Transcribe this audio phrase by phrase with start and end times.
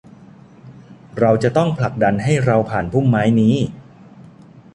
[1.19, 3.55] เราจะต้องผลักดันให้เราผ่านพุ่มไม้นี้